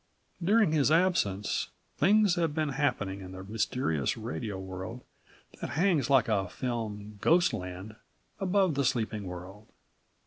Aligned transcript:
45 0.39 0.47
During 0.47 0.71
his 0.71 0.91
absence 0.91 1.69
things 1.99 2.33
had 2.33 2.55
been 2.55 2.69
happening 2.69 3.21
in 3.21 3.33
the 3.33 3.43
mysterious 3.43 4.17
radio 4.17 4.57
world 4.57 5.01
that 5.61 5.69
hangs 5.77 6.09
like 6.09 6.27
a 6.27 6.49
filmy 6.49 7.17
ghost 7.21 7.53
land 7.53 7.95
above 8.39 8.73
the 8.73 8.83
sleeping 8.83 9.25
world. 9.25 9.67